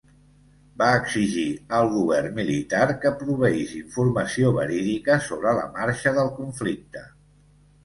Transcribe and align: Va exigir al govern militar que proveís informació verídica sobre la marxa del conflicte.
Va 0.81 0.85
exigir 1.01 1.43
al 1.79 1.89
govern 1.91 2.33
militar 2.39 2.87
que 3.03 3.11
proveís 3.21 3.75
informació 3.81 4.51
verídica 4.57 5.21
sobre 5.29 5.55
la 5.61 5.69
marxa 5.79 6.17
del 6.19 6.35
conflicte. 6.43 7.07